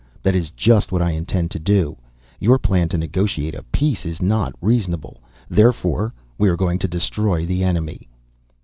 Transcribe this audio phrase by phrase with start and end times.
[0.23, 1.95] That is just what I intend to do.
[2.39, 5.21] Your plan to negotiate a peace is not reasonable.
[5.47, 8.07] Therefore we are going to destroy the enemy."